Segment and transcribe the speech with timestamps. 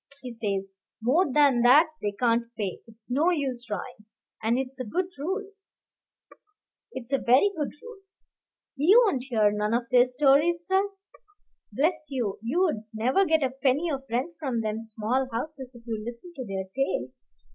[0.23, 2.79] He says, 'More than that they can't pay.
[2.87, 4.07] It's no use trying.'
[4.41, 5.51] And it's a good rule;
[6.91, 7.99] it's a very good rule.
[8.75, 10.89] He won't hear none of their stories, sir.
[11.71, 16.03] Bless you, you'd never get a penny of rent from them small houses if you
[16.03, 17.23] listened to their tales.